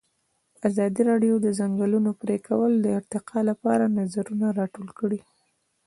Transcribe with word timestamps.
ازادي 0.69 1.01
راډیو 1.11 1.35
د 1.41 1.41
د 1.45 1.47
ځنګلونو 1.59 2.11
پرېکول 2.21 2.71
د 2.79 2.87
ارتقا 2.99 3.39
لپاره 3.49 3.93
نظرونه 3.99 4.47
راټول 4.59 4.87
کړي. 4.99 5.19